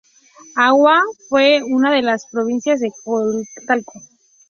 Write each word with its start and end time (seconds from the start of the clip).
Awa 0.55 0.97
fue 1.29 1.61
una 1.61 1.93
de 1.93 2.01
las 2.01 2.25
provincias 2.25 2.79
de 2.79 2.89
Tōkaidō. 3.05 3.85